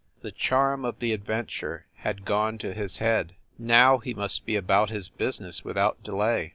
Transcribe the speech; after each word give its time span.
The 0.23 0.31
charm 0.31 0.83
of 0.83 0.97
the 0.97 1.13
adventure 1.13 1.85
had 1.97 2.25
gone 2.25 2.57
to 2.57 2.73
his 2.73 2.97
head. 2.97 3.35
Now 3.59 3.99
he 3.99 4.15
must 4.15 4.47
be 4.47 4.55
about 4.55 4.89
his 4.89 5.09
business 5.09 5.63
without 5.63 6.01
delay. 6.01 6.49